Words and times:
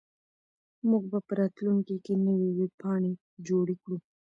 موږ 0.89 1.03
به 1.11 1.19
په 1.27 1.33
راتلونکي 1.39 1.95
کې 2.05 2.13
نوې 2.27 2.49
ویبپاڼې 2.59 3.11
جوړې 3.47 3.75
کړو. 3.81 3.97